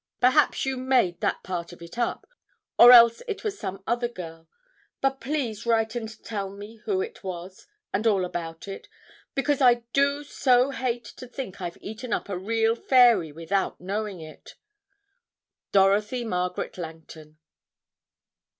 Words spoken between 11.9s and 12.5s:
up a